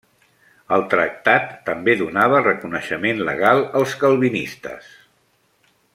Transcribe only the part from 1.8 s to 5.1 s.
donava reconeixement legal als calvinistes.